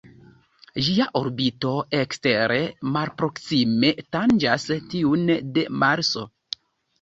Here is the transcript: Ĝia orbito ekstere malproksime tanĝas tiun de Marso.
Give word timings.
Ĝia 0.85 1.05
orbito 1.19 1.73
ekstere 1.97 2.57
malproksime 2.95 3.93
tanĝas 4.17 4.67
tiun 4.95 5.31
de 5.59 5.67
Marso. 5.85 6.27